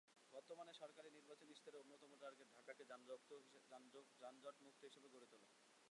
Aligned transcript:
বর্তমান 0.33 0.67
সরকারের 0.79 1.15
নির্বাচনী 1.17 1.51
ইশতেহারে 1.51 1.81
অন্যতম 1.81 2.11
টার্গেট 2.21 2.49
ঢাকাকে 2.57 2.83
যানজটমুক্ত 4.21 4.81
হিসেবে 4.89 5.07
গড়ে 5.13 5.27
তোলা। 5.31 5.47